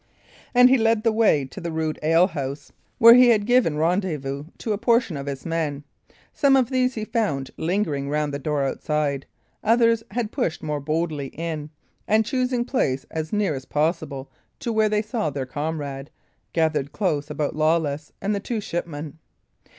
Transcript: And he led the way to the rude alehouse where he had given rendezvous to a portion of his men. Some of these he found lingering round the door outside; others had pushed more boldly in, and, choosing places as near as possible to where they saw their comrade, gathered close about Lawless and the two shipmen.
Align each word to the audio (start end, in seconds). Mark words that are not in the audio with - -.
And 0.55 0.67
he 0.71 0.79
led 0.79 1.03
the 1.03 1.11
way 1.11 1.45
to 1.45 1.61
the 1.61 1.71
rude 1.71 1.99
alehouse 2.01 2.71
where 2.97 3.13
he 3.13 3.27
had 3.29 3.45
given 3.45 3.77
rendezvous 3.77 4.45
to 4.57 4.73
a 4.73 4.77
portion 4.79 5.15
of 5.15 5.27
his 5.27 5.45
men. 5.45 5.83
Some 6.33 6.55
of 6.55 6.71
these 6.71 6.95
he 6.95 7.05
found 7.05 7.51
lingering 7.55 8.09
round 8.09 8.33
the 8.33 8.39
door 8.39 8.63
outside; 8.63 9.27
others 9.63 10.01
had 10.09 10.31
pushed 10.31 10.63
more 10.63 10.79
boldly 10.79 11.27
in, 11.27 11.69
and, 12.07 12.25
choosing 12.25 12.65
places 12.65 13.05
as 13.11 13.31
near 13.31 13.53
as 13.53 13.65
possible 13.65 14.31
to 14.61 14.73
where 14.73 14.89
they 14.89 15.03
saw 15.03 15.29
their 15.29 15.45
comrade, 15.45 16.09
gathered 16.51 16.91
close 16.91 17.29
about 17.29 17.55
Lawless 17.55 18.11
and 18.23 18.33
the 18.33 18.39
two 18.39 18.59
shipmen. 18.59 19.19